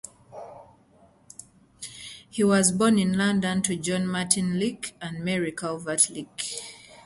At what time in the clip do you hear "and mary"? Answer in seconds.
4.99-5.51